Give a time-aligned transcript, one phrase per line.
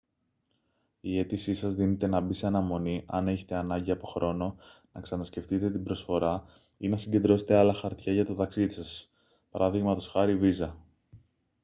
[1.01, 4.55] η αίτησή σας δύναται να μπει σε αναμονή άν έχετε ανάγκη από χρόνο
[4.91, 6.45] να ξανασκεφτείτε την προσφορά
[6.77, 9.09] ή να συγκεντρώσετε άλλα χαρτιά για το ταξίδι σας
[9.51, 10.15] π.χ.
[10.37, 10.77] βίζα